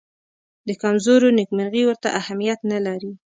د 0.67 0.69
کمزورو 0.81 1.35
نېکمرغي 1.37 1.83
ورته 1.85 2.07
اهمیت 2.21 2.59
نه 2.71 2.79
لري. 2.85 3.11